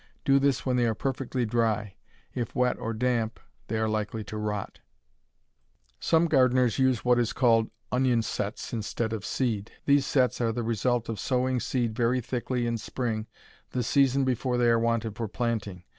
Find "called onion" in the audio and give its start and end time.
7.33-8.23